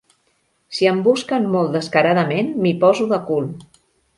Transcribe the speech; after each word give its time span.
Si 0.77 0.87
em 0.91 1.01
busquen 1.09 1.45
molt 1.57 1.77
descaradament 1.77 2.51
m'hi 2.65 2.73
poso 2.85 3.07
de 3.13 3.21
cul. 3.29 3.51